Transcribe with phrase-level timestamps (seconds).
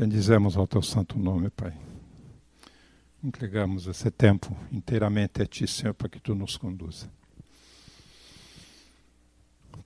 [0.00, 1.74] Bendizemos ao teu santo nome, Pai.
[3.22, 7.06] Entregamos esse tempo inteiramente a ti, Senhor, para que tu nos conduza.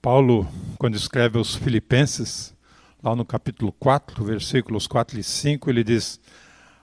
[0.01, 2.55] Paulo, quando escreve aos Filipenses,
[3.03, 6.17] lá no capítulo 4, versículos 4 e 5, ele diz: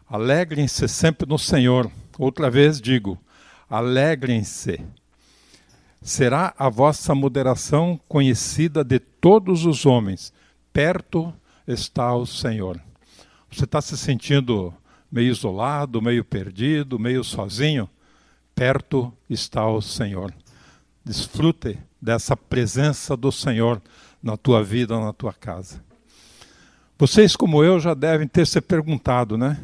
[0.06, 1.90] Alegrem-se sempre no Senhor.
[2.18, 3.18] Outra vez digo:
[3.66, 4.78] alegrem-se.
[6.02, 10.34] Será a vossa moderação conhecida de todos os homens.
[10.70, 11.32] Perto
[11.66, 12.78] está o Senhor.
[13.52, 14.72] Você está se sentindo
[15.10, 17.88] meio isolado, meio perdido, meio sozinho?
[18.54, 20.32] Perto está o Senhor.
[21.04, 23.82] Desfrute dessa presença do Senhor
[24.22, 25.84] na tua vida, na tua casa.
[26.98, 29.58] Vocês, como eu, já devem ter se perguntado, né?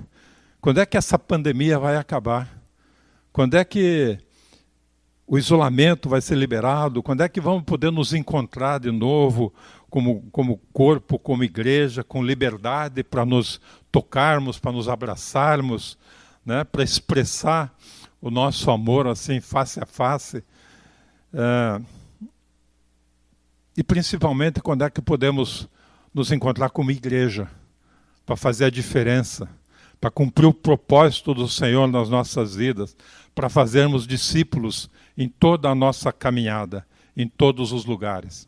[0.60, 2.62] Quando é que essa pandemia vai acabar?
[3.32, 4.18] Quando é que
[5.26, 7.02] o isolamento vai ser liberado?
[7.02, 9.52] Quando é que vamos poder nos encontrar de novo
[9.90, 13.60] como, como corpo, como igreja, com liberdade para nos
[13.90, 15.98] tocarmos, para nos abraçarmos,
[16.44, 17.74] né, para expressar
[18.20, 20.42] o nosso amor assim, face a face.
[21.32, 21.80] É,
[23.76, 25.68] e principalmente quando é que podemos
[26.12, 27.48] nos encontrar como igreja,
[28.26, 29.48] para fazer a diferença,
[30.00, 32.96] para cumprir o propósito do Senhor nas nossas vidas,
[33.34, 38.47] para fazermos discípulos em toda a nossa caminhada, em todos os lugares.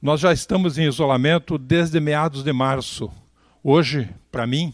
[0.00, 3.10] Nós já estamos em isolamento desde meados de março.
[3.64, 4.72] Hoje, para mim,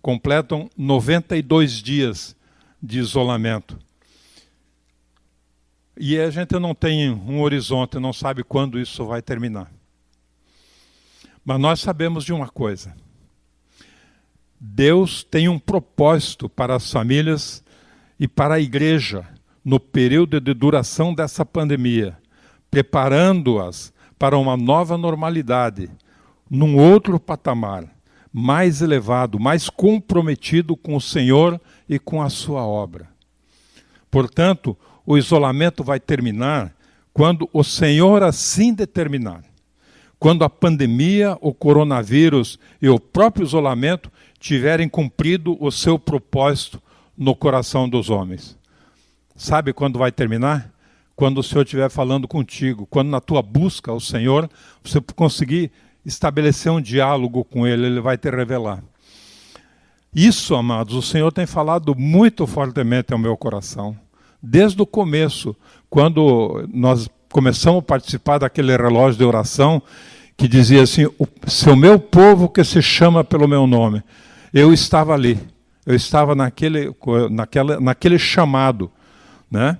[0.00, 2.34] completam 92 dias
[2.82, 3.78] de isolamento.
[5.98, 9.70] E a gente não tem um horizonte, não sabe quando isso vai terminar.
[11.44, 12.96] Mas nós sabemos de uma coisa:
[14.58, 17.62] Deus tem um propósito para as famílias
[18.18, 19.28] e para a igreja
[19.62, 22.16] no período de duração dessa pandemia,
[22.70, 25.90] preparando-as para uma nova normalidade,
[26.50, 27.84] num outro patamar,
[28.32, 33.08] mais elevado, mais comprometido com o Senhor e com a sua obra.
[34.10, 36.74] Portanto, o isolamento vai terminar
[37.12, 39.44] quando o Senhor assim determinar.
[40.18, 46.82] Quando a pandemia, o coronavírus e o próprio isolamento tiverem cumprido o seu propósito
[47.16, 48.58] no coração dos homens.
[49.36, 50.73] Sabe quando vai terminar?
[51.16, 54.50] Quando o Senhor estiver falando contigo, quando na tua busca ao Senhor,
[54.82, 55.70] você conseguir
[56.04, 58.82] estabelecer um diálogo com Ele, Ele vai te revelar.
[60.14, 63.96] Isso, amados, o Senhor tem falado muito fortemente ao meu coração.
[64.42, 65.56] Desde o começo,
[65.88, 69.82] quando nós começamos a participar daquele relógio de oração,
[70.36, 71.06] que dizia assim:
[71.46, 74.02] Se o meu povo que se chama pelo meu nome,
[74.52, 75.38] eu estava ali,
[75.84, 76.94] eu estava naquele,
[77.30, 78.90] naquela, naquele chamado,
[79.50, 79.78] né?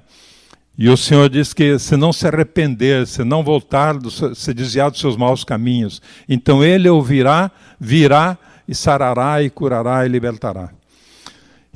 [0.77, 3.95] E o Senhor diz que se não se arrepender, se não voltar,
[4.35, 8.37] se desviar dos seus maus caminhos, então ele ouvirá, virá
[8.67, 10.71] e sarará e curará e libertará.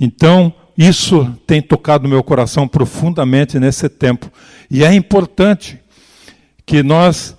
[0.00, 4.30] Então, isso tem tocado meu coração profundamente nesse tempo.
[4.70, 5.78] E é importante
[6.64, 7.36] que nós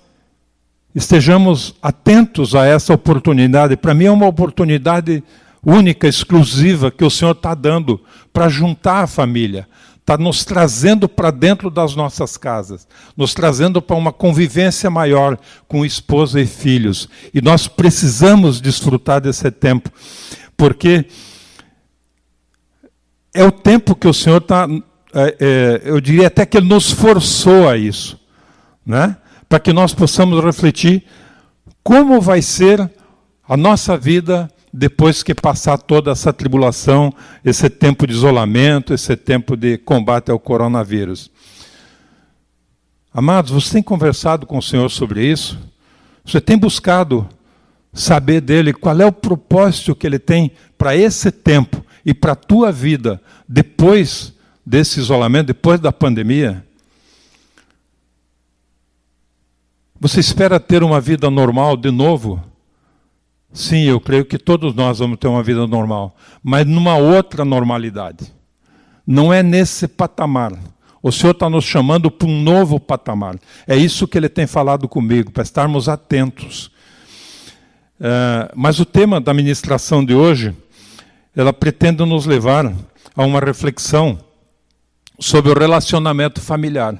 [0.94, 3.76] estejamos atentos a essa oportunidade.
[3.76, 5.22] Para mim é uma oportunidade
[5.64, 8.00] única, exclusiva, que o Senhor está dando
[8.32, 9.68] para juntar a família,
[10.00, 15.38] está nos trazendo para dentro das nossas casas, nos trazendo para uma convivência maior
[15.68, 17.08] com esposa e filhos.
[17.32, 19.90] E nós precisamos desfrutar desse tempo,
[20.56, 21.06] porque
[23.32, 24.66] é o tempo que o Senhor está,
[25.14, 28.18] é, é, eu diria até que Ele nos forçou a isso,
[28.84, 29.16] né?
[29.48, 31.04] para que nós possamos refletir
[31.82, 32.90] como vai ser
[33.48, 37.12] a nossa vida depois que passar toda essa tribulação,
[37.44, 41.30] esse tempo de isolamento, esse tempo de combate ao coronavírus.
[43.12, 45.58] Amados, você tem conversado com o Senhor sobre isso?
[46.24, 47.28] Você tem buscado
[47.92, 52.36] saber dele qual é o propósito que ele tem para esse tempo e para a
[52.36, 54.32] tua vida depois
[54.64, 56.64] desse isolamento, depois da pandemia?
[59.98, 62.49] Você espera ter uma vida normal de novo?
[63.52, 68.32] Sim, eu creio que todos nós vamos ter uma vida normal, mas numa outra normalidade.
[69.06, 70.52] Não é nesse patamar.
[71.02, 73.36] O Senhor está nos chamando para um novo patamar.
[73.66, 76.70] É isso que Ele tem falado comigo, para estarmos atentos.
[77.98, 80.54] É, mas o tema da ministração de hoje,
[81.34, 82.72] ela pretende nos levar
[83.16, 84.18] a uma reflexão
[85.18, 86.94] sobre o relacionamento familiar.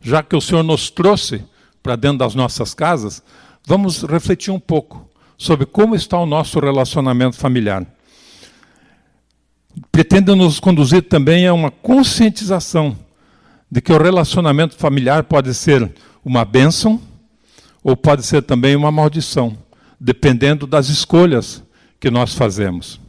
[0.00, 1.44] Já que o Senhor nos trouxe
[1.82, 3.22] para dentro das nossas casas,
[3.66, 7.86] vamos refletir um pouco sobre como está o nosso relacionamento familiar.
[9.90, 12.96] Pretende nos conduzir também a uma conscientização
[13.70, 15.90] de que o relacionamento familiar pode ser
[16.24, 17.00] uma bênção
[17.82, 19.56] ou pode ser também uma maldição,
[19.98, 21.62] dependendo das escolhas
[21.98, 23.00] que nós fazemos.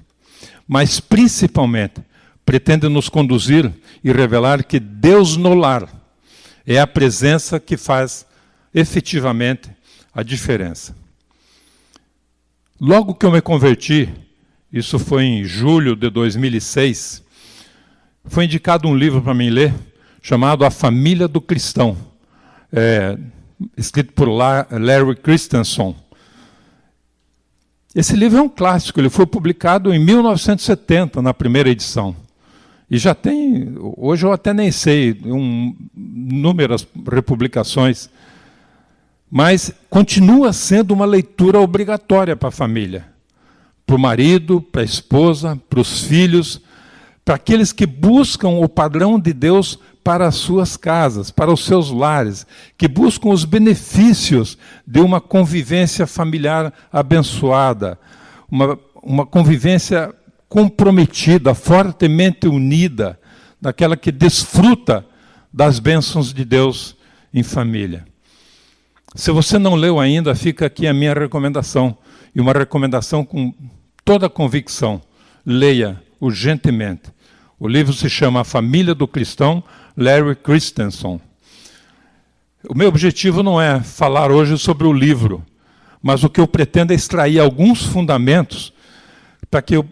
[0.68, 2.02] Mas, principalmente,
[2.46, 3.72] pretende nos conduzir
[4.04, 5.88] e revelar que Deus no lar
[6.66, 8.26] é a presença que faz
[8.74, 9.70] efetivamente
[10.14, 10.96] a diferença.
[12.82, 14.10] Logo que eu me converti,
[14.72, 17.24] isso foi em julho de 2006,
[18.26, 19.74] foi indicado um livro para mim ler
[20.22, 21.96] chamado A Família do Cristão,
[22.72, 23.18] é,
[23.78, 25.96] escrito por Larry Christensen.
[27.94, 32.16] Esse livro é um clássico, ele foi publicado em 1970, na primeira edição.
[32.90, 38.10] E já tem, hoje eu até nem sei, um, inúmeras republicações,
[39.36, 43.08] mas continua sendo uma leitura obrigatória para a família,
[43.84, 46.62] para o marido, para a esposa, para os filhos,
[47.26, 51.90] para aqueles que buscam o padrão de Deus para as suas casas, para os seus
[51.90, 52.46] lares,
[52.78, 57.98] que buscam os benefícios de uma convivência familiar abençoada,
[58.52, 60.14] uma, uma convivência
[60.48, 63.20] comprometida, fortemente unida,
[63.60, 65.04] daquela que desfruta
[65.52, 66.96] das bênçãos de Deus
[67.34, 68.13] em família.
[69.16, 71.96] Se você não leu ainda, fica aqui a minha recomendação,
[72.34, 73.54] e uma recomendação com
[74.04, 75.02] toda convicção.
[75.46, 77.04] Leia urgentemente.
[77.60, 79.64] O livro se chama A Família do Cristão,
[79.96, 81.22] Larry Christensen.
[82.68, 85.44] O meu objetivo não é falar hoje sobre o livro,
[86.02, 88.74] mas o que eu pretendo é extrair alguns fundamentos
[89.52, 89.86] para que eu,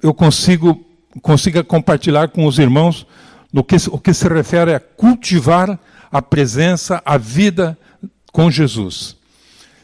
[0.00, 0.86] eu consigo,
[1.20, 3.06] consiga compartilhar com os irmãos
[3.52, 5.78] no que, o que se refere a cultivar
[6.12, 7.76] a presença, a vida
[8.36, 9.16] com Jesus.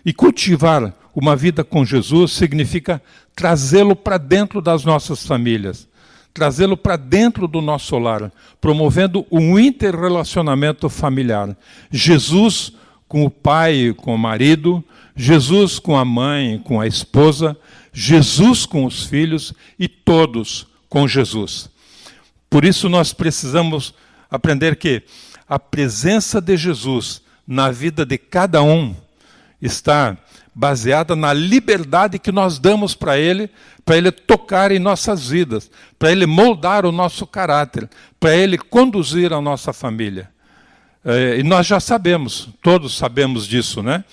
[0.05, 3.01] E cultivar uma vida com Jesus significa
[3.35, 5.89] trazê-lo para dentro das nossas famílias
[6.35, 11.55] trazê-lo para dentro do nosso lar, promovendo um interrelacionamento familiar.
[11.91, 12.73] Jesus
[13.07, 14.83] com o pai, com o marido,
[15.15, 17.55] Jesus com a mãe, com a esposa,
[17.93, 21.69] Jesus com os filhos e todos com Jesus.
[22.49, 23.93] Por isso nós precisamos
[24.31, 25.03] aprender que
[25.47, 28.95] a presença de Jesus na vida de cada um
[29.61, 30.17] está
[30.55, 33.49] baseada na liberdade que nós damos para Ele,
[33.85, 37.89] para Ele tocar em nossas vidas, para Ele moldar o nosso caráter,
[38.21, 40.31] para Ele conduzir a nossa família.
[41.05, 44.05] É, e nós já sabemos, todos sabemos disso, né?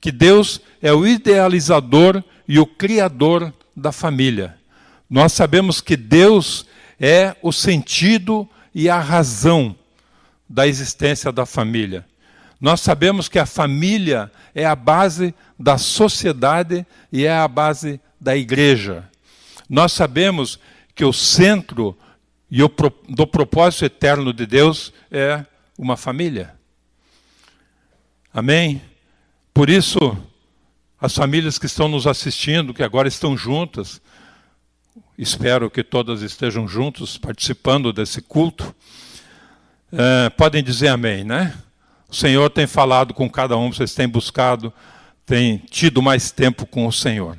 [0.00, 4.56] Que Deus é o idealizador e o criador da família.
[5.08, 6.66] Nós sabemos que Deus
[6.98, 9.76] é o sentido e a razão
[10.48, 12.06] da existência da família.
[12.60, 18.36] Nós sabemos que a família é a base da sociedade e é a base da
[18.36, 19.08] igreja.
[19.68, 20.58] Nós sabemos
[20.94, 21.96] que o centro
[23.08, 25.46] do propósito eterno de Deus é
[25.78, 26.54] uma família.
[28.34, 28.82] Amém?
[29.54, 30.16] Por isso,
[31.00, 34.02] as famílias que estão nos assistindo, que agora estão juntas,
[35.16, 38.74] espero que todas estejam juntos participando desse culto,
[39.92, 41.56] é, podem dizer amém, né?
[42.10, 44.72] O Senhor tem falado com cada um, vocês têm buscado,
[45.24, 47.38] têm tido mais tempo com o Senhor.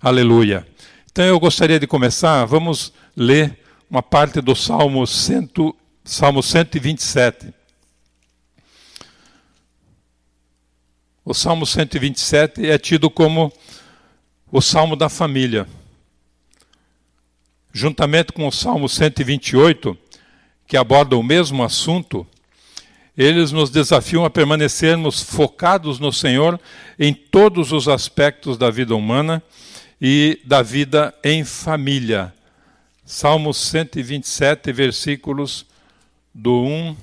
[0.00, 0.66] Aleluia.
[1.10, 3.58] Então eu gostaria de começar, vamos ler
[3.90, 7.52] uma parte do Salmo, cento, Salmo 127.
[11.22, 13.52] O Salmo 127 é tido como
[14.50, 15.68] o Salmo da família.
[17.70, 19.98] Juntamente com o Salmo 128,
[20.66, 22.26] que aborda o mesmo assunto,
[23.16, 26.58] eles nos desafiam a permanecermos focados no Senhor
[26.98, 29.42] em todos os aspectos da vida humana
[30.00, 32.32] e da vida em família.
[33.04, 35.66] Salmo 127, versículos
[36.34, 36.96] do 1,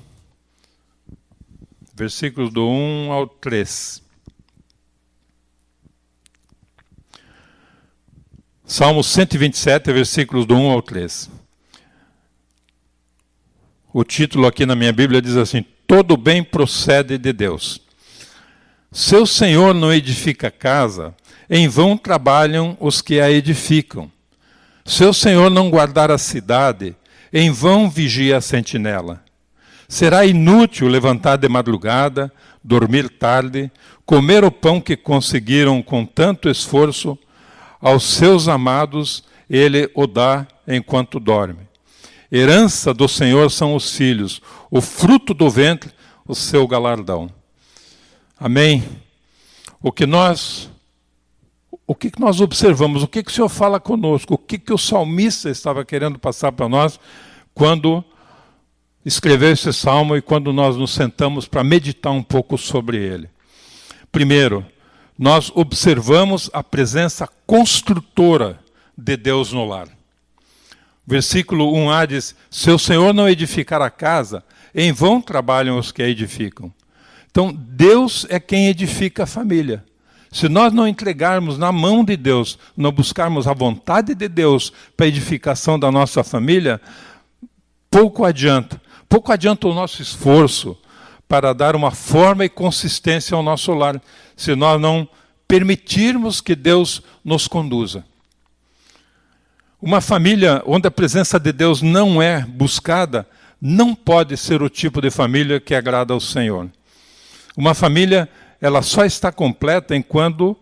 [1.94, 4.02] versículos do 1 ao 3.
[8.64, 11.30] Salmo 127, versículos do 1 ao 3.
[13.92, 17.80] O título aqui na minha Bíblia diz assim: todo bem procede de Deus.
[18.92, 21.12] Seu Senhor não edifica casa,
[21.50, 24.08] em vão trabalham os que a edificam.
[24.84, 26.94] Seu Senhor não guardar a cidade,
[27.32, 29.20] em vão vigia a sentinela.
[29.88, 32.32] Será inútil levantar de madrugada,
[32.62, 33.68] dormir tarde,
[34.06, 37.18] comer o pão que conseguiram com tanto esforço,
[37.80, 41.69] aos seus amados ele o dá enquanto dorme.
[42.32, 45.90] Herança do Senhor são os filhos, o fruto do ventre,
[46.26, 47.30] o seu galardão.
[48.38, 48.84] Amém?
[49.82, 50.70] O que nós
[51.86, 53.02] o que, que nós observamos?
[53.02, 54.34] O que, que o Senhor fala conosco?
[54.34, 57.00] O que, que o salmista estava querendo passar para nós
[57.52, 58.04] quando
[59.04, 63.28] escreveu esse salmo e quando nós nos sentamos para meditar um pouco sobre ele?
[64.12, 64.64] Primeiro,
[65.18, 68.60] nós observamos a presença construtora
[68.96, 69.88] de Deus no lar.
[71.06, 76.02] Versículo 1a diz: Se o Senhor não edificar a casa, em vão trabalham os que
[76.02, 76.72] a edificam.
[77.30, 79.84] Então, Deus é quem edifica a família.
[80.32, 85.06] Se nós não entregarmos na mão de Deus, não buscarmos a vontade de Deus para
[85.06, 86.80] a edificação da nossa família,
[87.90, 88.80] pouco adianta.
[89.08, 90.78] Pouco adianta o nosso esforço
[91.28, 94.00] para dar uma forma e consistência ao nosso lar,
[94.36, 95.08] se nós não
[95.48, 98.04] permitirmos que Deus nos conduza.
[99.82, 103.26] Uma família onde a presença de Deus não é buscada,
[103.58, 106.68] não pode ser o tipo de família que agrada ao Senhor.
[107.56, 108.28] Uma família,
[108.60, 110.56] ela só está completa enquanto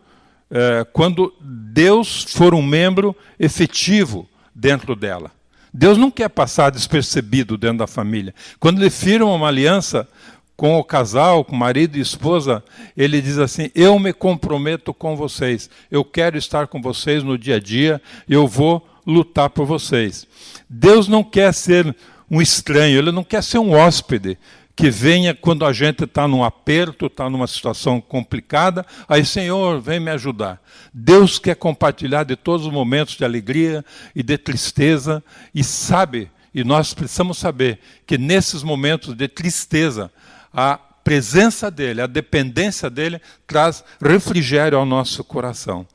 [0.50, 5.32] é, quando Deus for um membro efetivo dentro dela.
[5.75, 8.34] Deus não quer passar despercebido dentro da família.
[8.58, 10.08] Quando ele firma uma aliança
[10.56, 12.64] com o casal, com marido e esposa,
[12.96, 17.56] ele diz assim: Eu me comprometo com vocês, eu quero estar com vocês no dia
[17.56, 20.27] a dia, eu vou lutar por vocês.
[20.69, 21.97] Deus não quer ser
[22.31, 24.37] um estranho, ele não quer ser um hóspede
[24.77, 29.99] que venha quando a gente está num aperto, está numa situação complicada, aí, Senhor, vem
[29.99, 30.62] me ajudar.
[30.95, 33.85] Deus quer compartilhar de todos os momentos de alegria
[34.15, 40.12] e de tristeza, e sabe, e nós precisamos saber, que nesses momentos de tristeza,
[40.53, 45.87] a presença dele, a dependência dele, traz refrigério ao nosso coração.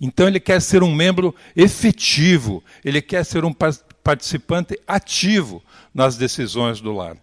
[0.00, 3.52] Então ele quer ser um membro efetivo, ele quer ser um
[4.02, 5.62] participante ativo
[5.92, 7.18] nas decisões do lar.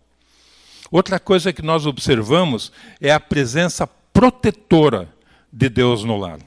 [0.92, 5.10] Outra coisa que nós observamos é a presença protetora
[5.52, 6.38] de Deus no lar.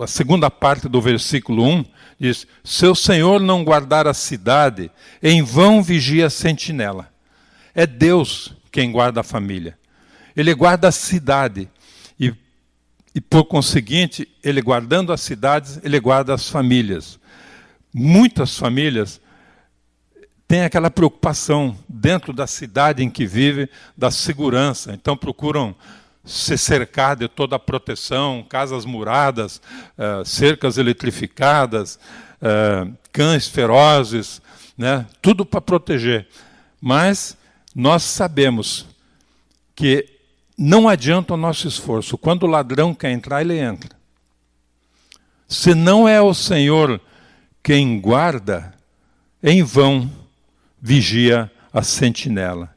[0.00, 1.84] A segunda parte do versículo 1
[2.18, 4.90] diz: Se o Senhor não guardar a cidade,
[5.22, 7.08] em vão vigia a sentinela.
[7.72, 9.78] É Deus quem guarda a família.
[10.36, 11.68] Ele guarda a cidade.
[13.14, 17.20] E por conseguinte, ele guardando as cidades, ele guarda as famílias.
[17.92, 19.20] Muitas famílias
[20.48, 25.76] têm aquela preocupação dentro da cidade em que vive da segurança, então procuram
[26.24, 29.60] se cercar de toda a proteção, casas muradas,
[29.96, 32.00] uh, cercas eletrificadas,
[32.42, 34.42] uh, cães ferozes,
[34.76, 35.06] né?
[35.22, 36.26] tudo para proteger.
[36.80, 37.36] Mas
[37.74, 38.86] nós sabemos
[39.76, 40.13] que
[40.56, 42.16] não adianta o nosso esforço.
[42.16, 43.90] Quando o ladrão quer entrar, ele entra.
[45.48, 47.00] Se não é o Senhor
[47.62, 48.74] quem guarda,
[49.42, 50.10] em vão
[50.80, 52.72] vigia a sentinela.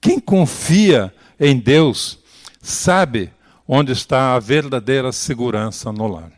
[0.00, 2.18] Quem confia em Deus
[2.60, 3.32] sabe
[3.66, 6.32] onde está a verdadeira segurança no lar.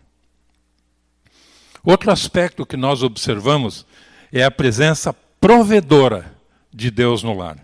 [1.85, 3.85] Outro aspecto que nós observamos
[4.33, 6.33] é a presença provedora
[6.73, 7.59] de Deus no lar.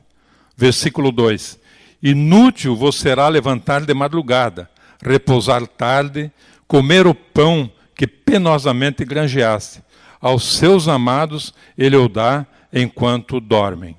[0.56, 1.58] Versículo 2:
[2.02, 4.70] Inútil vos será levantar de madrugada,
[5.02, 6.30] repousar tarde,
[6.66, 9.82] comer o pão que penosamente granjeaste.
[10.20, 13.96] Aos seus amados ele o dá enquanto dormem.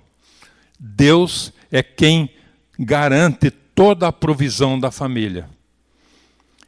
[0.79, 2.29] Deus é quem
[2.77, 5.50] garante toda a provisão da família.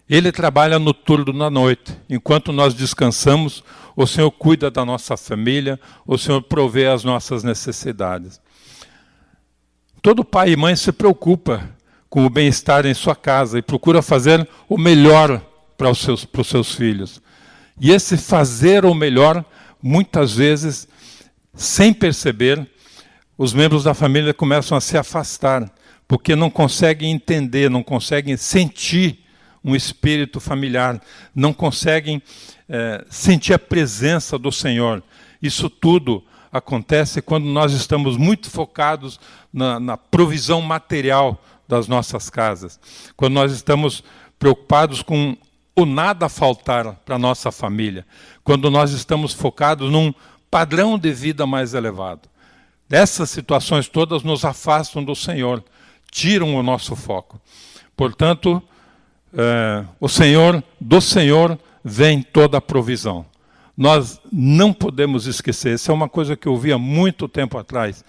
[0.10, 1.98] Ele trabalha no turno da noite.
[2.10, 3.64] Enquanto nós descansamos,
[3.96, 8.42] o Senhor cuida da nossa família, o Senhor provê as nossas necessidades.
[10.02, 11.70] Todo pai e mãe se preocupa
[12.10, 15.40] com o bem-estar em sua casa e procura fazer o melhor
[15.78, 17.22] para os seus, para os seus filhos.
[17.80, 19.46] E esse fazer o melhor,
[19.82, 20.88] muitas vezes,
[21.54, 22.68] sem perceber,
[23.38, 25.72] os membros da família começam a se afastar,
[26.08, 29.20] porque não conseguem entender, não conseguem sentir
[29.64, 31.00] um espírito familiar,
[31.34, 32.24] não conseguem
[32.68, 35.04] é, sentir a presença do Senhor.
[35.40, 39.20] Isso tudo acontece quando nós estamos muito focados
[39.54, 42.80] na, na provisão material das nossas casas,
[43.16, 44.04] quando nós estamos
[44.38, 45.38] preocupados com
[45.76, 48.06] o nada faltar para nossa família,
[48.44, 50.14] quando nós estamos focados num
[50.50, 52.30] padrão de vida mais elevado.
[52.90, 55.64] Essas situações todas nos afastam do Senhor,
[56.12, 57.40] tiram o nosso foco.
[57.96, 58.62] Portanto,
[59.34, 63.26] é, o Senhor, do Senhor vem toda a provisão
[63.82, 68.06] nós não podemos esquecer, essa é uma coisa que eu ouvi há muito tempo atrás.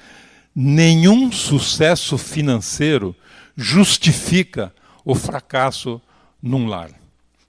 [0.54, 3.16] Nenhum sucesso financeiro
[3.56, 4.70] justifica
[5.02, 5.98] o fracasso
[6.42, 6.90] num lar.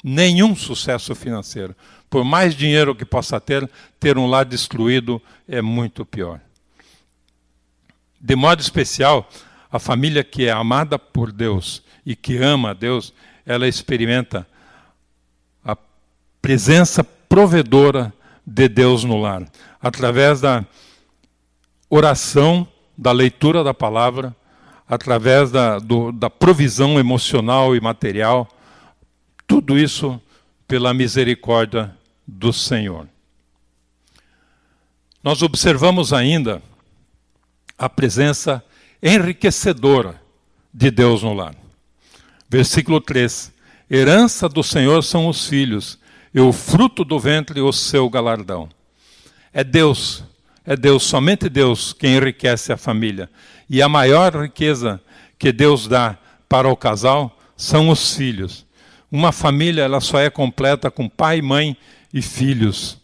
[0.02, 1.76] Nenhum sucesso financeiro.
[2.10, 6.40] Por mais dinheiro que possa ter, ter um lar destruído é muito pior.
[8.22, 9.30] De modo especial,
[9.70, 13.14] a família que é amada por Deus e que ama a Deus,
[13.46, 14.48] ela experimenta
[15.62, 15.76] a
[16.42, 18.14] presença provedora
[18.46, 19.44] de Deus no lar,
[19.82, 20.64] através da
[21.90, 24.36] oração, da leitura da palavra,
[24.88, 28.48] através da, do, da provisão emocional e material.
[29.48, 30.22] tudo isso
[30.68, 31.98] pela misericórdia
[32.28, 33.10] do Senhor.
[35.24, 36.62] Nós observamos ainda
[37.80, 38.64] a presença
[39.02, 40.22] enriquecedora
[40.72, 41.56] de Deus no lar.
[42.48, 43.52] Versículo 3:
[43.90, 45.98] Herança do Senhor são os filhos,
[46.34, 48.68] e o fruto do ventre o seu galardão.
[49.54, 50.24] É Deus,
[50.66, 53.30] é Deus, somente Deus quem enriquece a família.
[53.70, 55.00] E a maior riqueza
[55.38, 56.18] que Deus dá
[56.50, 58.66] para o casal são os filhos.
[59.12, 61.78] Uma família ela só é completa com pai, mãe
[62.14, 62.98] e filhos.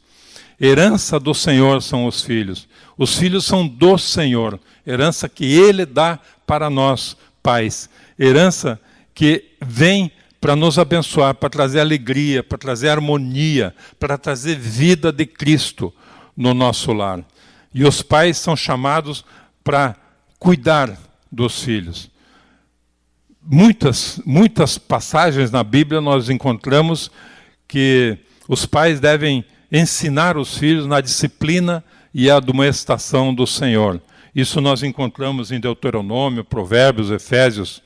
[0.59, 2.67] Herança do Senhor são os filhos.
[2.97, 4.59] Os filhos são do Senhor.
[4.85, 7.89] Herança que Ele dá para nós, pais.
[8.19, 8.79] Herança
[9.13, 15.25] que vem para nos abençoar, para trazer alegria, para trazer harmonia, para trazer vida de
[15.25, 15.93] Cristo
[16.35, 17.23] no nosso lar.
[17.73, 19.25] E os pais são chamados
[19.63, 19.95] para
[20.39, 20.97] cuidar
[21.31, 22.09] dos filhos.
[23.41, 27.11] Muitas, muitas passagens na Bíblia nós encontramos
[27.67, 28.17] que
[28.47, 34.01] os pais devem ensinar os filhos na disciplina e a admoestação do Senhor.
[34.33, 37.81] Isso nós encontramos em Deuteronômio, Provérbios, Efésios.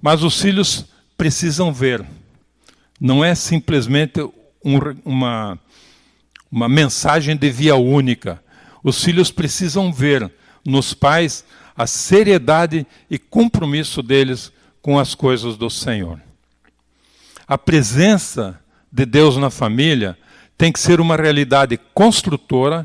[0.00, 0.86] Mas os filhos
[1.22, 2.04] precisam ver.
[3.00, 4.20] Não é simplesmente
[4.64, 5.56] um, uma,
[6.50, 8.42] uma mensagem de via única.
[8.82, 10.28] Os filhos precisam ver
[10.66, 11.44] nos pais
[11.76, 14.50] a seriedade e compromisso deles
[14.82, 16.20] com as coisas do Senhor.
[17.46, 18.58] A presença
[18.90, 20.18] de Deus na família
[20.58, 22.84] tem que ser uma realidade construtora,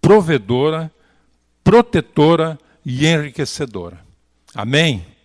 [0.00, 0.90] provedora,
[1.62, 4.00] protetora e enriquecedora.
[4.54, 5.17] Amém?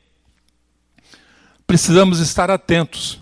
[1.74, 3.20] Precisamos estar atentos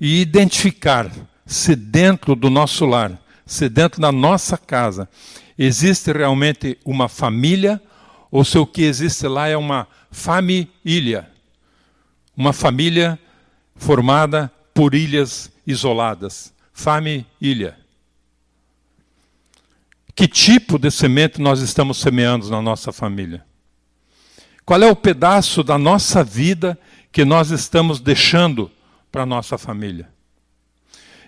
[0.00, 1.10] e identificar
[1.44, 5.08] se dentro do nosso lar, se dentro da nossa casa,
[5.58, 7.82] existe realmente uma família
[8.30, 11.28] ou se o que existe lá é uma família.
[12.36, 13.18] Uma família
[13.74, 17.76] formada por ilhas isoladas família.
[20.14, 23.44] Que tipo de semente nós estamos semeando na nossa família?
[24.64, 26.78] Qual é o pedaço da nossa vida
[27.18, 28.70] que nós estamos deixando
[29.10, 30.08] para nossa família?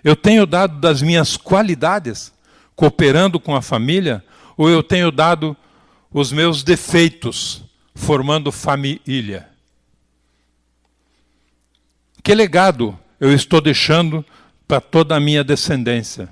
[0.01, 2.31] Eu tenho dado das minhas qualidades
[2.77, 4.23] cooperando com a família
[4.55, 5.53] ou eu tenho dado
[6.09, 7.61] os meus defeitos
[7.93, 9.49] formando família?
[12.23, 14.25] Que legado eu estou deixando
[14.65, 16.29] para toda a minha descendência.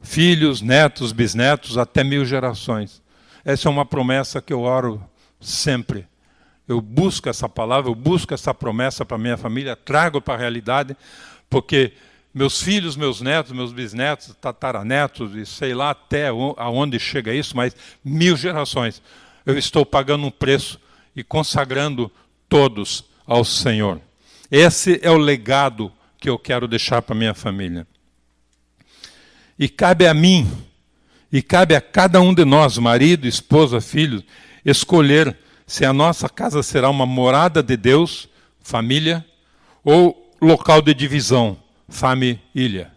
[0.00, 3.00] Filhos, netos, bisnetos, até mil gerações.
[3.44, 5.00] Essa é uma promessa que eu oro
[5.40, 6.08] sempre.
[6.68, 10.94] Eu busco essa palavra, eu busco essa promessa para minha família, trago para a realidade,
[11.48, 11.92] porque
[12.34, 17.74] meus filhos, meus netos, meus bisnetos, tataranetos, e sei lá até aonde chega isso, mas
[18.04, 19.02] mil gerações,
[19.46, 20.78] eu estou pagando um preço
[21.16, 22.12] e consagrando
[22.50, 23.98] todos ao Senhor.
[24.50, 27.86] Esse é o legado que eu quero deixar para minha família.
[29.58, 30.46] E cabe a mim,
[31.32, 34.22] e cabe a cada um de nós, marido, esposa, filho,
[34.64, 35.34] escolher
[35.68, 38.26] se a nossa casa será uma morada de Deus,
[38.58, 39.24] família,
[39.84, 42.90] ou local de divisão, família.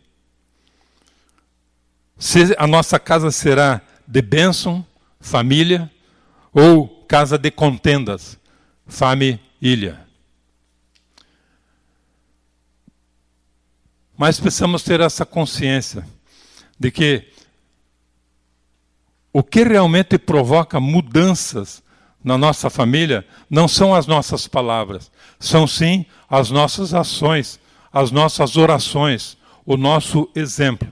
[2.17, 4.86] Se a nossa casa será de bênção,
[5.19, 5.91] família,
[6.53, 8.39] ou casa de contendas,
[8.88, 10.07] família.
[14.17, 16.07] Mas precisamos ter essa consciência
[16.79, 17.27] de que
[19.34, 21.84] o que realmente provoca mudanças
[22.23, 27.60] na nossa família não são as nossas palavras, são sim as nossas ações,
[27.91, 30.91] as nossas orações, o nosso exemplo.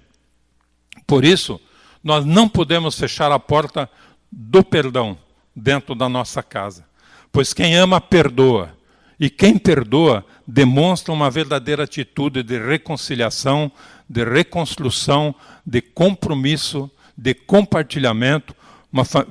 [1.05, 1.59] Por isso,
[2.03, 3.89] nós não podemos fechar a porta
[4.31, 5.17] do perdão
[5.55, 6.85] dentro da nossa casa,
[7.31, 8.77] pois quem ama perdoa,
[9.19, 13.69] e quem perdoa demonstra uma verdadeira atitude de reconciliação,
[14.09, 18.55] de reconstrução, de compromisso, de compartilhamento,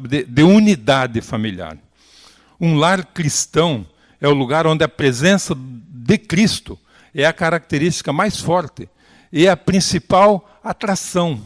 [0.06, 1.78] de, de unidade familiar.
[2.60, 3.86] Um lar cristão
[4.20, 6.78] é o lugar onde a presença de Cristo
[7.14, 8.88] é a característica mais forte
[9.32, 11.40] e é a principal atração.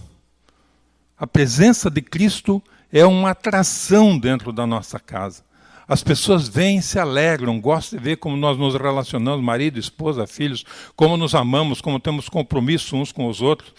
[1.18, 5.42] A presença de Cristo é uma atração dentro da nossa casa.
[5.86, 10.64] As pessoas vêm se alegram, gostam de ver como nós nos relacionamos, marido, esposa, filhos,
[10.96, 13.74] como nos amamos, como temos compromisso uns com os outros.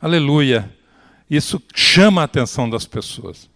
[0.00, 0.70] Aleluia.
[1.28, 3.48] Isso chama a atenção das pessoas.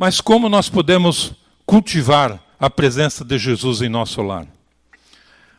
[0.00, 1.34] Mas como nós podemos
[1.66, 4.46] cultivar a presença de Jesus em nosso lar?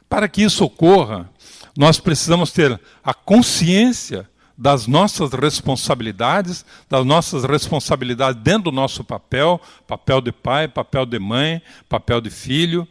[0.10, 1.30] Para que isso ocorra,
[1.78, 4.28] nós precisamos ter a consciência
[4.58, 11.20] das nossas responsabilidades, das nossas responsabilidades dentro do nosso papel, papel de pai, papel de
[11.20, 12.88] mãe, papel de filho,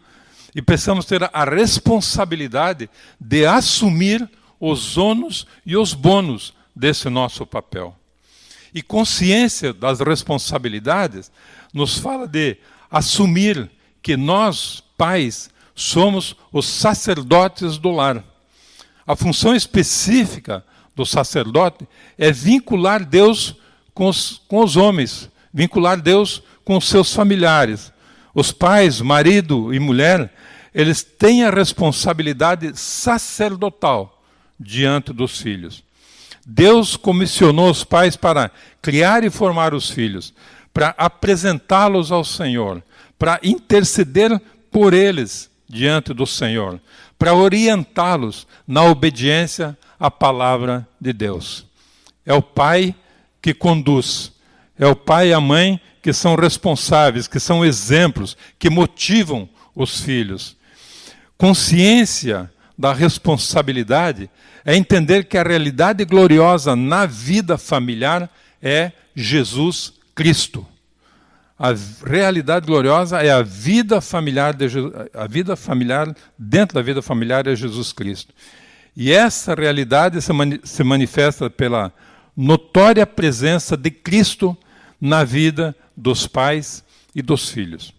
[0.55, 2.89] E precisamos ter a responsabilidade
[3.21, 8.00] de assumir os ônus e os bônus desse nosso papel.
[8.75, 11.31] E consciência das responsabilidades
[11.73, 12.57] nos fala de
[12.91, 13.71] assumir
[14.03, 18.25] que nós, pais, somos os sacerdotes do lar.
[19.07, 23.57] A função específica do sacerdote é vincular Deus
[23.95, 27.93] com os, com os homens, vincular Deus com os seus familiares.
[28.35, 30.33] Os pais, marido e mulher,
[30.75, 34.23] eles têm a responsabilidade sacerdotal
[34.59, 35.83] diante dos filhos.
[36.47, 38.51] Deus comissionou os pais para
[38.81, 40.33] criar e formar os filhos,
[40.73, 42.83] para apresentá-los ao Senhor,
[43.19, 46.81] para interceder por eles diante do Senhor,
[47.19, 51.67] para orientá-los na obediência à palavra de Deus.
[52.25, 52.95] É o pai
[53.43, 54.33] que conduz,
[54.79, 60.01] é o pai e a mãe que são responsáveis, que são exemplos, que motivam os
[60.01, 60.57] filhos.
[61.37, 62.51] Consciência
[62.81, 64.31] da responsabilidade
[64.65, 68.29] é entender que a realidade gloriosa na vida familiar
[68.61, 70.67] é Jesus Cristo.
[71.59, 71.75] A
[72.07, 74.65] realidade gloriosa é a vida familiar de
[75.13, 78.33] a vida familiar dentro da vida familiar é Jesus Cristo.
[78.97, 81.93] E essa realidade se, mani se manifesta pela
[82.35, 84.57] notória presença de Cristo
[84.99, 86.83] na vida dos pais
[87.15, 87.93] e dos filhos.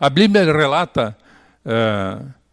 [0.00, 1.16] A Bíblia relata
[1.64, 2.43] uh,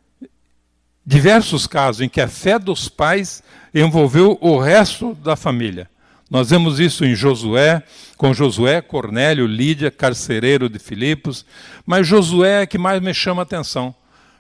[1.06, 5.90] diversos casos em que a fé dos pais envolveu o resto da família.
[6.30, 7.84] Nós vemos isso em Josué,
[8.16, 11.46] com Josué, Cornélio, Lídia, carcereiro de Filipos,
[11.86, 13.94] mas Josué é que mais me chama a atenção.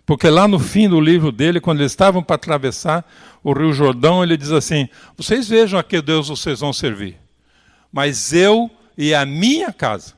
[0.05, 3.05] Porque lá no fim do livro dele, quando eles estavam para atravessar
[3.43, 7.17] o Rio Jordão, ele diz assim: Vocês vejam a que Deus vocês vão servir,
[7.91, 10.13] mas eu e a minha casa.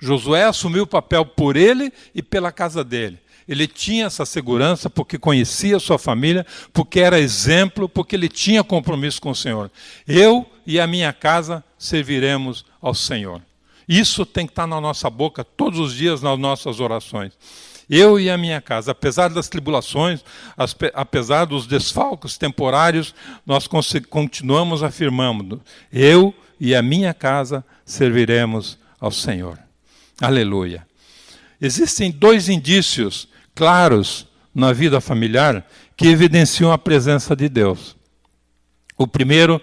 [0.00, 3.21] Josué assumiu o papel por ele e pela casa dele.
[3.48, 9.20] Ele tinha essa segurança porque conhecia sua família, porque era exemplo, porque ele tinha compromisso
[9.20, 9.70] com o Senhor.
[10.06, 13.42] Eu e a minha casa serviremos ao Senhor.
[13.88, 17.32] Isso tem que estar na nossa boca todos os dias nas nossas orações.
[17.90, 20.24] Eu e a minha casa, apesar das tribulações,
[20.94, 23.68] apesar dos desfalques temporários, nós
[24.08, 25.60] continuamos afirmando:
[25.92, 29.58] eu e a minha casa serviremos ao Senhor.
[30.20, 30.86] Aleluia.
[31.60, 37.96] Existem dois indícios claros na vida familiar que evidenciam a presença de Deus.
[38.96, 39.60] O primeiro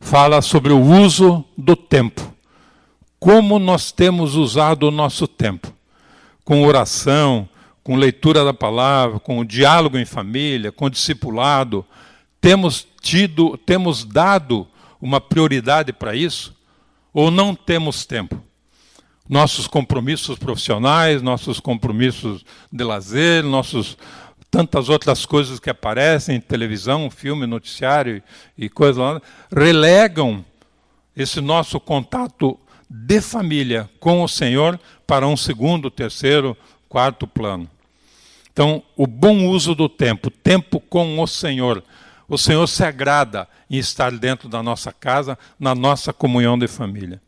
[0.00, 2.34] fala sobre o uso do tempo.
[3.18, 5.72] Como nós temos usado o nosso tempo?
[6.44, 7.48] Com oração,
[7.82, 11.84] com leitura da palavra, com o diálogo em família, com discipulado,
[12.40, 14.66] temos tido, temos dado
[15.00, 16.54] uma prioridade para isso?
[17.12, 18.40] Ou não temos tempo?
[19.28, 23.96] Nossos compromissos profissionais, nossos compromissos de lazer, nossos
[24.50, 28.22] tantas outras coisas que aparecem em televisão, filme, noticiário
[28.56, 29.20] e coisas lá,
[29.54, 30.44] relegam
[31.16, 32.58] esse nosso contato
[32.88, 36.56] de família com o Senhor para um segundo, terceiro,
[36.88, 37.68] quarto plano.
[38.52, 41.82] Então, o bom uso do tempo, tempo com o Senhor.
[42.26, 47.20] O Senhor se agrada em estar dentro da nossa casa, na nossa comunhão de família.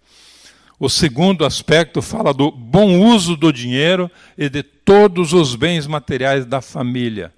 [0.80, 6.46] O segundo aspecto fala do bom uso do dinheiro e de todos os bens materiais
[6.46, 7.32] da família,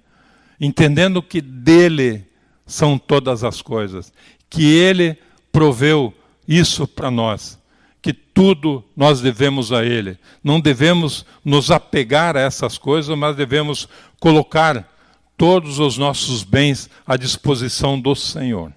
[0.59, 2.23] entendendo que dele
[2.67, 4.13] são todas as coisas,
[4.47, 5.17] que ele
[5.51, 6.13] proveu
[6.47, 7.57] isso para nós,
[7.99, 10.19] que tudo nós devemos a ele.
[10.43, 14.87] Não devemos nos apegar a essas coisas, mas devemos colocar
[15.35, 18.71] todos os nossos bens à disposição do Senhor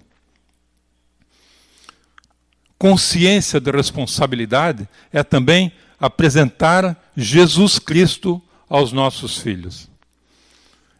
[2.77, 9.89] consciência de responsabilidade é também apresentar Jesus Cristo aos nossos filhos.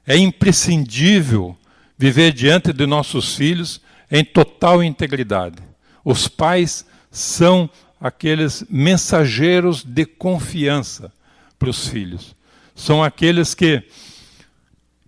[0.05, 1.57] É imprescindível
[1.97, 5.57] viver diante de nossos filhos em total integridade.
[6.03, 11.11] Os pais são aqueles mensageiros de confiança
[11.57, 12.35] para os filhos.
[12.75, 13.81] São aqueles que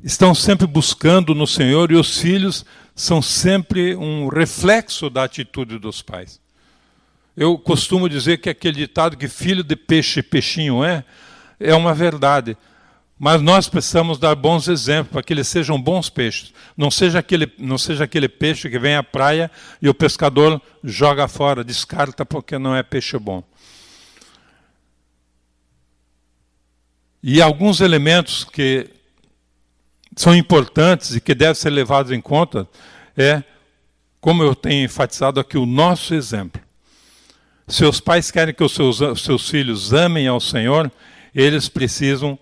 [0.04, 6.02] estão sempre buscando no Senhor e os filhos são sempre um reflexo da atitude dos
[6.02, 6.40] pais.
[7.38, 11.06] Eu costumo dizer que aquele ditado que filho de peixe, peixinho é,
[11.60, 12.58] é uma verdade.
[13.20, 16.52] Mas nós precisamos dar bons exemplos para que eles sejam bons peixes.
[16.76, 21.28] Não seja aquele, não seja aquele peixe que vem à praia e o pescador joga
[21.28, 23.44] fora, descarta porque não é peixe bom.
[27.22, 28.90] E alguns elementos que
[30.16, 32.68] são importantes e que devem ser levados em conta
[33.16, 33.44] é,
[34.20, 36.67] como eu tenho enfatizado aqui, o nosso exemplo.
[37.68, 40.90] Seus pais querem que os seus, seus filhos amem ao Senhor,
[41.36, 42.40] eles precisam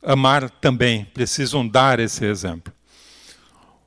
[0.00, 2.72] amar também, precisam dar esse exemplo.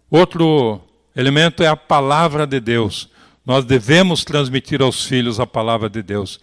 [0.10, 0.82] Outro
[1.16, 3.10] elemento é a palavra de Deus.
[3.46, 6.42] Nós devemos transmitir aos filhos a palavra de Deus.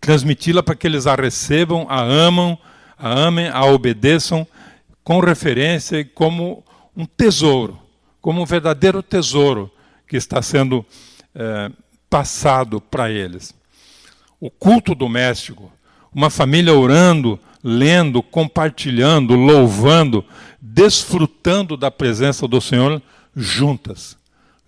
[0.00, 2.58] Transmiti-la para que eles a recebam, a amam,
[2.98, 4.46] a amem, a obedeçam
[5.04, 6.64] com referência e como
[6.96, 7.78] um tesouro,
[8.18, 9.70] como um verdadeiro tesouro
[10.08, 10.84] que está sendo
[11.34, 11.70] é,
[12.08, 13.54] passado para eles.
[14.40, 15.72] O culto doméstico,
[16.14, 20.24] uma família orando, lendo, compartilhando, louvando,
[20.60, 23.02] desfrutando da presença do Senhor
[23.34, 24.16] juntas,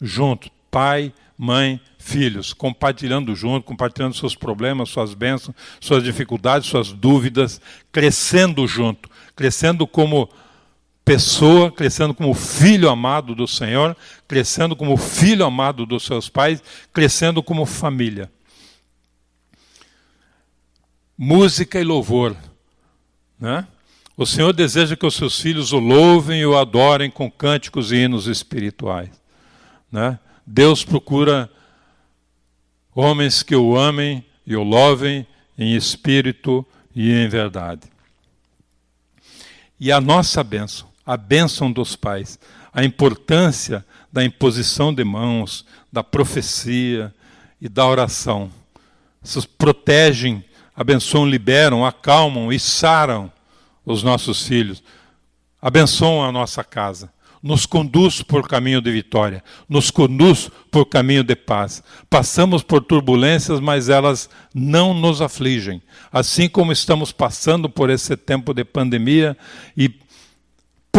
[0.00, 7.60] junto, pai, mãe, filhos, compartilhando junto, compartilhando seus problemas, suas bênçãos, suas dificuldades, suas dúvidas,
[7.92, 10.28] crescendo junto, crescendo como
[11.08, 13.96] pessoa, crescendo como filho amado do Senhor,
[14.28, 18.30] crescendo como filho amado dos seus pais, crescendo como família.
[21.16, 22.36] Música e louvor.
[23.40, 23.66] Né?
[24.18, 27.96] O Senhor deseja que os seus filhos o louvem e o adorem com cânticos e
[27.96, 29.08] hinos espirituais.
[29.90, 30.18] Né?
[30.46, 31.50] Deus procura
[32.94, 37.88] homens que o amem e o louvem em espírito e em verdade.
[39.80, 42.38] E a nossa bênção, a bênção dos pais,
[42.70, 47.14] a importância da imposição de mãos, da profecia
[47.58, 48.50] e da oração.
[49.24, 50.44] Essas protegem,
[50.76, 53.32] abençoam, liberam, acalmam e saram
[53.86, 54.82] os nossos filhos,
[55.62, 57.10] abençoam a nossa casa
[57.42, 61.82] nos conduz por caminho de vitória, nos conduz por caminho de paz.
[62.10, 65.80] Passamos por turbulências, mas elas não nos afligem.
[66.12, 69.36] Assim como estamos passando por esse tempo de pandemia
[69.76, 69.88] e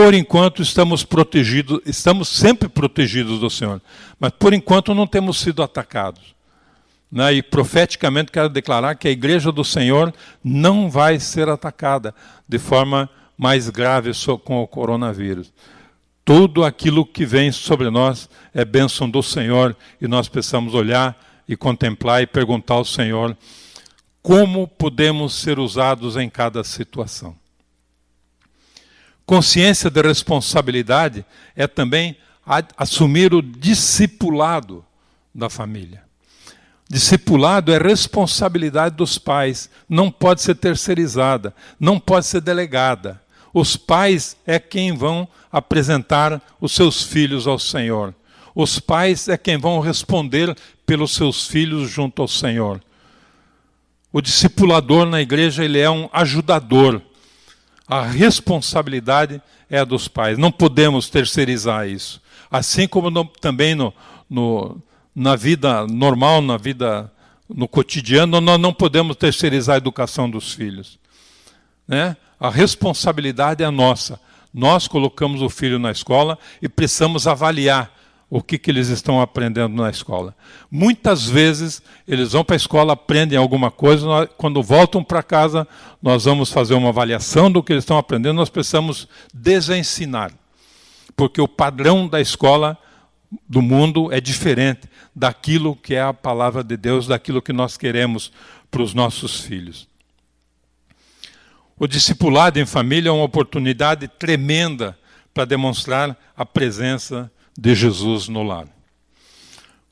[0.02, 3.82] por enquanto estamos protegidos, estamos sempre protegidos do Senhor,
[4.18, 6.34] mas por enquanto não temos sido atacados.
[7.12, 7.34] Né?
[7.34, 12.16] E profeticamente quero declarar que a igreja do Senhor não vai ser atacada
[12.48, 15.52] de forma mais grave com o coronavírus.
[16.24, 21.14] Tudo aquilo que vem sobre nós é bênção do Senhor e nós precisamos olhar
[21.46, 23.36] e contemplar e perguntar ao Senhor
[24.22, 27.39] como podemos ser usados em cada situação.
[29.30, 31.24] Consciência de responsabilidade
[31.56, 32.18] é também
[32.76, 34.84] assumir o discipulado
[35.36, 36.02] da família.
[36.90, 43.22] Discipulado é responsabilidade dos pais, não pode ser terceirizada, não pode ser delegada.
[43.54, 48.16] Os pais é quem vão apresentar os seus filhos ao Senhor.
[48.56, 52.82] Os pais é quem vão responder pelos seus filhos junto ao Senhor.
[54.12, 57.00] O discipulador na igreja ele é um ajudador.
[57.90, 60.38] A responsabilidade é a dos pais.
[60.38, 62.22] Não podemos terceirizar isso.
[62.52, 63.92] Assim como no, também no,
[64.30, 64.78] no,
[65.16, 67.12] na vida normal, na vida
[67.50, 71.00] no cotidiano, nós não podemos terceirizar a educação dos filhos.
[71.88, 72.16] Né?
[72.40, 74.20] A responsabilidade é nossa.
[74.54, 77.92] Nós colocamos o filho na escola e precisamos avaliar
[78.30, 80.36] o que, que eles estão aprendendo na escola.
[80.70, 85.68] Muitas vezes eles vão para a escola, aprendem alguma coisa, nós, quando voltam para casa,
[86.02, 90.32] nós vamos fazer uma avaliação do que eles estão aprendendo, nós precisamos desensinar.
[91.16, 92.78] Porque o padrão da escola
[93.48, 98.32] do mundo é diferente daquilo que é a palavra de Deus, daquilo que nós queremos
[98.70, 99.88] para os nossos filhos.
[101.78, 104.98] O discipulado em família é uma oportunidade tremenda
[105.34, 108.68] para demonstrar a presença de Jesus no lar.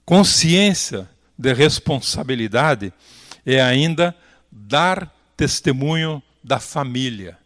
[0.05, 2.93] Consciência de responsabilidade
[3.45, 4.15] é ainda
[4.51, 7.37] dar testemunho da família.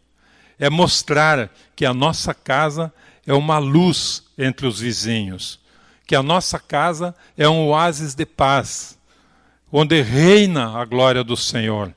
[0.58, 2.92] É mostrar que a nossa casa
[3.26, 5.58] é uma luz entre os vizinhos,
[6.06, 8.98] que a nossa casa é um oásis de paz,
[9.70, 11.92] onde reina a glória do Senhor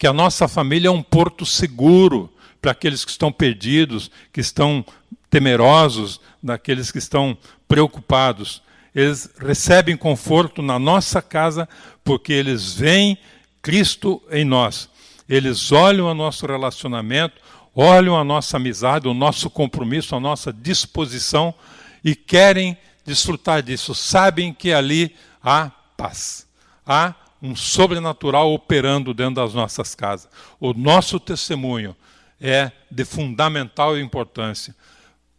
[0.00, 4.82] que a nossa família é um porto seguro para aqueles que estão perdidos, que estão
[5.28, 7.36] temerosos, daqueles que estão
[7.70, 8.60] preocupados.
[8.92, 11.68] Eles recebem conforto na nossa casa
[12.02, 13.16] porque eles veem
[13.62, 14.90] Cristo em nós.
[15.28, 17.40] Eles olham o nosso relacionamento,
[17.72, 21.54] olham a nossa amizade, o nosso compromisso, a nossa disposição
[22.02, 23.94] e querem desfrutar disso.
[23.94, 26.48] Sabem que ali há paz,
[26.84, 30.28] há um sobrenatural operando dentro das nossas casas.
[30.58, 31.94] O nosso testemunho
[32.40, 34.74] é de fundamental importância.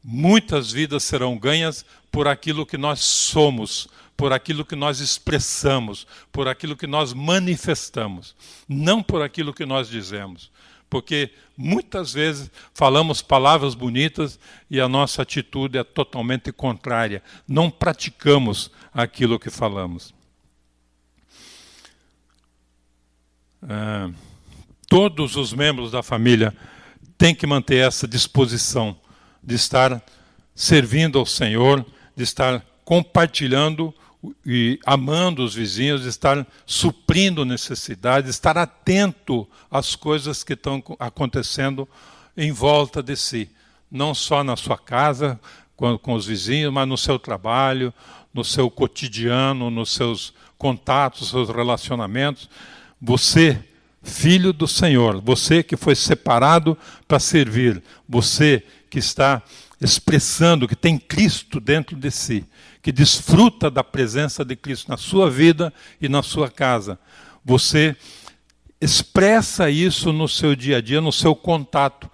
[0.02, 6.48] Muitas vidas serão ganhas por aquilo que nós somos, por aquilo que nós expressamos, por
[6.48, 8.36] aquilo que nós manifestamos,
[8.68, 10.52] não por aquilo que nós dizemos.
[10.90, 14.38] Porque muitas vezes falamos palavras bonitas
[14.70, 17.24] e a nossa atitude é totalmente contrária.
[17.48, 20.14] Não praticamos aquilo que falamos.
[24.92, 26.54] todos os membros da família
[27.18, 28.98] tem que manter essa disposição
[29.42, 30.04] de estar
[30.54, 33.94] servindo ao Senhor, de estar compartilhando
[34.46, 40.84] e amando os vizinhos, de estar suprindo necessidades, de estar atento às coisas que estão
[41.00, 41.88] acontecendo
[42.38, 43.50] em volta de si,
[43.90, 45.40] não só na sua casa
[45.76, 47.94] com, com os vizinhos, mas no seu trabalho,
[48.34, 52.50] no seu cotidiano, nos seus contatos, seus relacionamentos.
[53.02, 53.62] Você,
[54.04, 59.42] filho do Senhor, você que foi separado para servir, você que está
[59.82, 62.46] expressando que tem Cristo dentro de si,
[62.82, 67.00] que desfruta da presença de Cristo na sua vida e na sua casa.
[67.44, 67.96] Você
[68.80, 72.10] expressa isso no seu dia a dia, no seu contato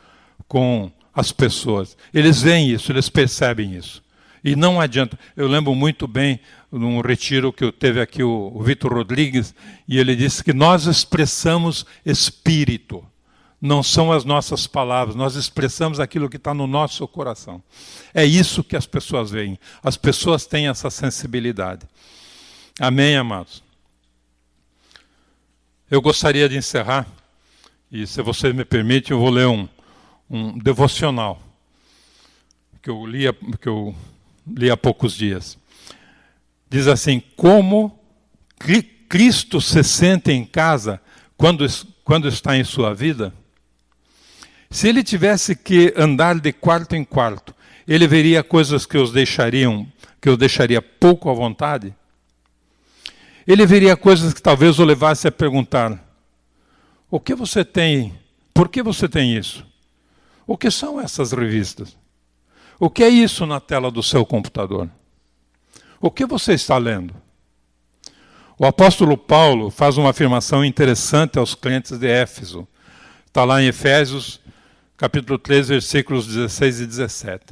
[0.48, 1.98] com as pessoas.
[2.14, 4.02] Eles veem isso, eles percebem isso.
[4.44, 5.20] E não adianta.
[5.36, 6.40] Eu lembro muito bem
[6.72, 9.54] num retiro que eu teve aqui o, o Vitor Rodrigues,
[9.88, 13.04] e ele disse que nós expressamos espírito,
[13.60, 17.62] não são as nossas palavras, nós expressamos aquilo que está no nosso coração.
[18.14, 19.60] É isso que as pessoas veem.
[19.84, 21.88] As pessoas têm essa sensibilidade.
[22.80, 23.64] Amém, amados?
[25.90, 27.08] Eu gostaria de encerrar,
[27.92, 29.68] e se vocês me permitem, eu vou ler um,
[30.30, 31.42] um devocional
[32.82, 33.24] que eu li,
[33.60, 33.96] que eu
[34.46, 35.58] li há poucos dias.
[36.70, 38.00] Diz assim: Como
[39.10, 41.02] Cristo se sente em casa
[41.36, 41.66] quando,
[42.04, 43.34] quando está em sua vida?
[44.70, 47.56] Se ele tivesse que andar de quarto em quarto,
[47.88, 49.88] ele veria coisas que os deixariam,
[50.22, 51.96] que o deixaria pouco à vontade?
[53.48, 56.04] Ele veria coisas que talvez o levasse a perguntar:
[57.10, 58.14] O que você tem?
[58.54, 59.66] Por que você tem isso?
[60.46, 61.96] O que são essas revistas?
[62.80, 64.90] O que é isso na tela do seu computador?
[66.00, 67.16] O que você está lendo?
[68.60, 72.68] O apóstolo Paulo faz uma afirmação interessante aos crentes de Éfeso.
[73.26, 74.42] Está lá em Efésios,
[74.98, 77.46] capítulo 3, versículos 16 e 17.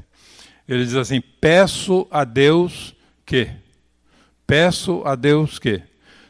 [0.68, 3.48] Ele diz assim: Peço a Deus que,
[4.48, 5.82] peço a Deus que,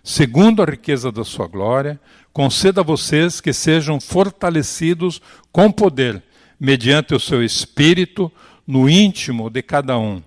[0.03, 1.99] segundo a riqueza da sua glória,
[2.33, 5.21] conceda a vocês que sejam fortalecidos
[5.53, 6.21] com poder
[6.59, 8.29] mediante o seu espírito
[8.67, 10.21] no íntimo de cada um.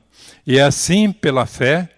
[0.46, 1.90] E é assim, pela fé,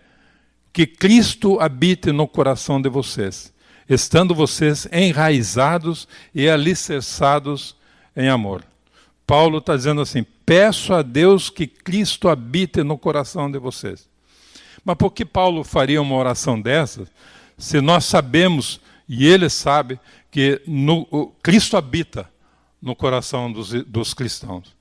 [0.72, 3.53] que Cristo habite no coração de vocês,
[3.88, 7.76] estando vocês enraizados e alicerçados
[8.16, 8.69] em amor.
[9.30, 14.08] Paulo está dizendo assim: peço a Deus que Cristo habite no coração de vocês.
[14.84, 17.06] Mas por que Paulo faria uma oração dessa,
[17.56, 20.00] se nós sabemos, e ele sabe,
[20.32, 22.28] que no, Cristo habita
[22.82, 24.74] no coração dos, dos cristãos.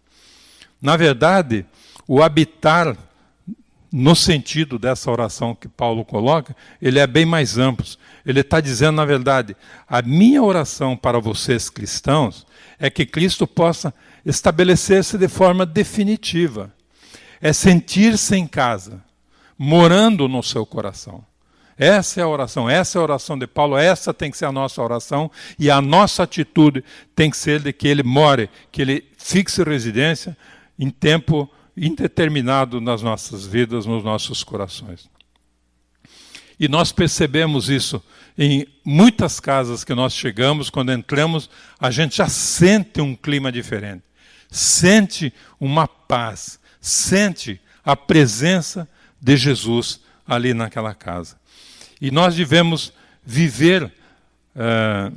[0.82, 1.64] Na verdade,
[2.08, 2.98] o habitar,
[3.92, 7.86] no sentido dessa oração que Paulo coloca, ele é bem mais amplo.
[8.26, 9.56] Ele está dizendo, na verdade,
[9.88, 12.48] a minha oração para vocês cristãos
[12.80, 13.94] é que Cristo possa
[14.26, 16.74] estabelecer-se de forma definitiva.
[17.42, 19.04] É sentir-se em casa,
[19.58, 21.24] morando no seu coração.
[21.78, 24.52] Essa é a oração, essa é a oração de Paulo, essa tem que ser a
[24.52, 26.84] nossa oração e a nossa atitude
[27.16, 30.38] tem que ser de que ele more, que ele fixe residência
[30.78, 35.10] em tempo indeterminado nas nossas vidas, nos nossos corações.
[36.60, 38.04] E nós percebemos isso
[38.38, 44.04] em muitas casas que nós chegamos, quando entramos, a gente já sente um clima diferente,
[44.50, 48.88] sente uma paz, sente a presença
[49.22, 51.38] de Jesus ali naquela casa.
[52.00, 52.94] E nós devemos
[53.26, 55.12] viver uh,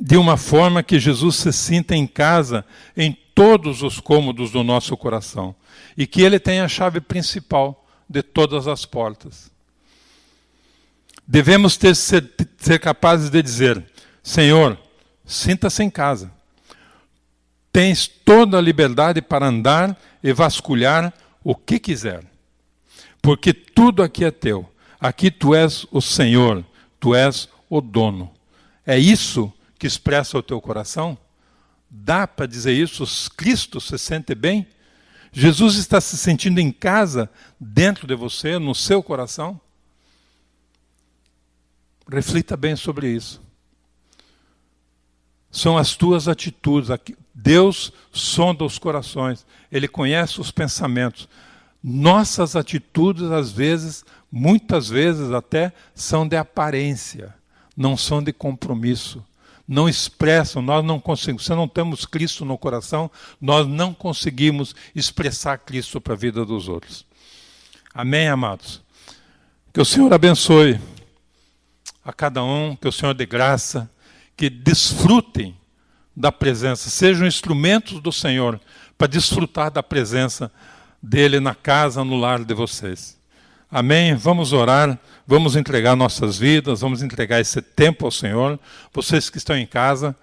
[0.00, 2.64] de uma forma que Jesus se sinta em casa
[2.96, 5.54] em todos os cômodos do nosso coração
[5.96, 9.50] e que Ele tenha a chave principal de todas as portas.
[11.26, 13.84] Devemos ter, ser, ser capazes de dizer:
[14.22, 14.78] Senhor,
[15.24, 16.30] sinta-se em casa.
[17.74, 22.24] Tens toda a liberdade para andar e vasculhar o que quiser,
[23.20, 24.66] porque tudo aqui é teu
[25.04, 26.64] Aqui tu és o Senhor,
[26.98, 28.32] tu és o dono.
[28.86, 31.18] É isso que expressa o teu coração?
[31.90, 33.04] Dá para dizer isso?
[33.36, 34.66] Cristo se sente bem?
[35.30, 37.30] Jesus está se sentindo em casa
[37.60, 39.60] dentro de você, no seu coração?
[42.10, 43.42] Reflita bem sobre isso.
[45.50, 46.88] São as tuas atitudes.
[47.34, 51.28] Deus sonda os corações, Ele conhece os pensamentos.
[51.82, 57.34] Nossas atitudes, às vezes, muitas vezes até, são de aparência,
[57.76, 59.24] não são de compromisso.
[59.66, 63.10] Não expressam, nós não conseguimos, se não temos Cristo no coração,
[63.40, 67.06] nós não conseguimos expressar Cristo para a vida dos outros.
[67.92, 68.82] Amém, amados?
[69.72, 70.78] Que o Senhor abençoe
[72.04, 73.90] a cada um, que o Senhor dê graça,
[74.36, 75.56] que desfrutem
[76.16, 78.60] da presença, sejam instrumentos do Senhor
[78.96, 80.50] para desfrutar da presença
[81.02, 83.18] dele na casa, no lar de vocês.
[83.70, 84.14] Amém?
[84.14, 88.58] Vamos orar, vamos entregar nossas vidas, vamos entregar esse tempo ao Senhor.
[88.92, 90.14] Vocês que estão em casa,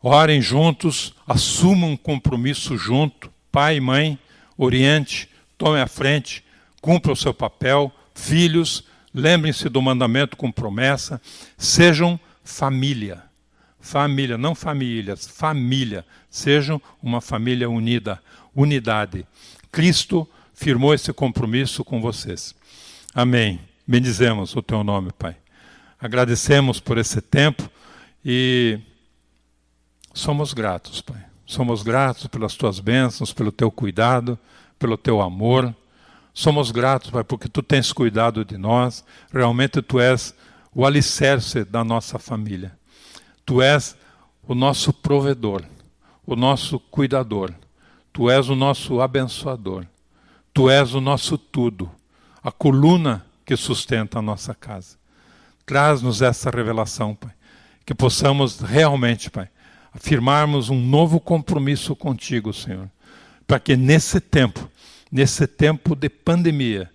[0.00, 3.30] orem juntos, assumam um compromisso junto.
[3.50, 4.16] Pai e mãe,
[4.56, 6.44] oriente, tome a frente,
[6.80, 7.92] cumpra o seu papel.
[8.14, 11.20] Filhos, lembrem-se do mandamento com promessa,
[11.58, 13.29] sejam família.
[13.80, 16.04] Família, não famílias, família.
[16.28, 18.22] Sejam uma família unida,
[18.54, 19.26] unidade.
[19.72, 22.54] Cristo firmou esse compromisso com vocês.
[23.14, 23.58] Amém.
[23.86, 25.36] Bendizemos o teu nome, Pai.
[25.98, 27.68] Agradecemos por esse tempo
[28.24, 28.78] e
[30.14, 31.24] somos gratos, Pai.
[31.46, 34.38] Somos gratos pelas tuas bênçãos, pelo teu cuidado,
[34.78, 35.74] pelo teu amor.
[36.32, 39.04] Somos gratos, Pai, porque tu tens cuidado de nós.
[39.32, 40.34] Realmente tu és
[40.72, 42.78] o alicerce da nossa família.
[43.44, 43.96] Tu és
[44.46, 45.64] o nosso provedor,
[46.26, 47.52] o nosso cuidador.
[48.12, 49.86] Tu és o nosso abençoador.
[50.52, 51.90] Tu és o nosso tudo,
[52.42, 54.96] a coluna que sustenta a nossa casa.
[55.64, 57.30] Traz-nos essa revelação, Pai.
[57.86, 59.48] Que possamos realmente, Pai,
[59.92, 62.90] afirmarmos um novo compromisso contigo, Senhor.
[63.46, 64.68] Para que nesse tempo,
[65.10, 66.90] nesse tempo de pandemia,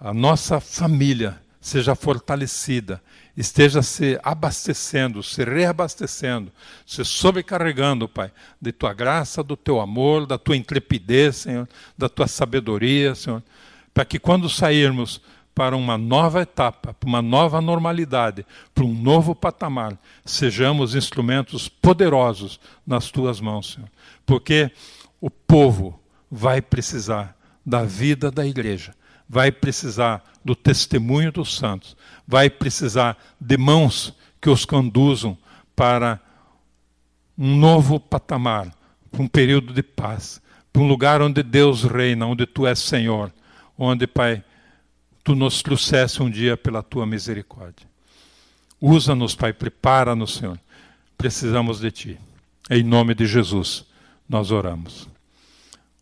[0.00, 3.02] a nossa família seja fortalecida,
[3.40, 6.52] esteja se abastecendo, se reabastecendo,
[6.84, 8.30] se sobrecarregando, Pai,
[8.60, 11.66] de tua graça, do teu amor, da tua intrepidez, Senhor,
[11.96, 13.42] da tua sabedoria, Senhor,
[13.94, 15.22] para que quando sairmos
[15.54, 22.60] para uma nova etapa, para uma nova normalidade, para um novo patamar, sejamos instrumentos poderosos
[22.86, 23.88] nas tuas mãos, Senhor.
[24.26, 24.70] Porque
[25.18, 25.98] o povo
[26.30, 28.94] vai precisar da vida da igreja
[29.30, 35.38] vai precisar do testemunho dos santos, vai precisar de mãos que os conduzam
[35.76, 36.18] para
[37.38, 38.74] um novo patamar,
[39.08, 43.32] para um período de paz, para um lugar onde Deus reina, onde tu és Senhor,
[43.78, 44.42] onde, Pai,
[45.22, 47.86] tu nos trouxesse um dia pela tua misericórdia.
[48.80, 50.58] Usa-nos, Pai, prepara-nos, Senhor.
[51.16, 52.20] Precisamos de ti.
[52.68, 53.84] Em nome de Jesus,
[54.28, 55.08] nós oramos.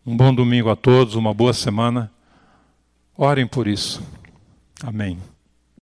[0.03, 2.11] Um bom domingo a todos, uma boa semana.
[3.21, 4.01] Orem por isso.
[4.81, 5.17] Amém.